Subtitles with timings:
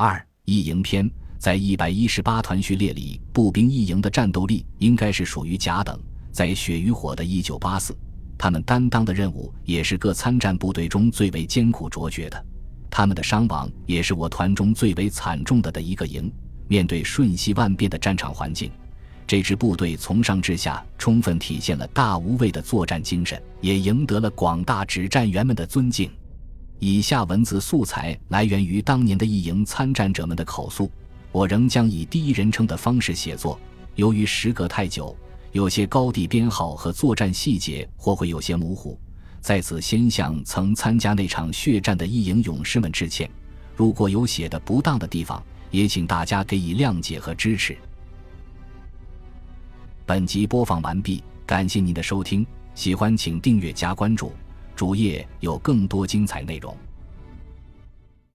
[0.00, 1.10] 二一营篇
[1.40, 5.98] 在一百一十八团序列里，步兵一营的战斗力应该是属于甲等。
[6.30, 7.98] 在血与火的一九八四，
[8.38, 12.46] 他们担当的任务也是各参战部队中最为艰苦卓绝的。
[12.88, 16.32] 他们的伤亡也是我团中最为惨重的的一个营。
[16.68, 18.70] 面对瞬息万变的战场环境，
[19.26, 26.08] 这支部队从上至下充分体现了大无畏的作战精神，也赢得了广大指战员们的尊敬。
[26.80, 30.90] 以下文字素材来源于当年的一营参战者们的口述，
[31.32, 33.58] 我仍将以第一人称的方式写作。
[33.96, 35.16] 由于时隔太久，
[35.50, 38.96] 有些高地编号和作战细节或会有些模糊，
[39.40, 43.28] 在此先向曾参加那场血战的一营勇士们致歉。
[43.74, 47.76] 如果有写的不当的地方，也请大家给予谅解和支持。
[50.06, 54.32] 本集播放完毕，感谢您的收听，喜欢请订阅加关注，
[54.78, 56.72] 主页有更多精彩内容。